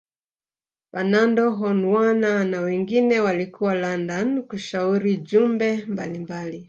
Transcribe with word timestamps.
Fernando 0.91 1.51
Honwana 1.53 2.45
na 2.45 2.61
wengine 2.61 3.19
walikuwa 3.19 3.75
London 3.75 4.43
kushauri 4.43 5.17
jumbe 5.17 5.85
mbali 5.85 6.19
mbali 6.19 6.59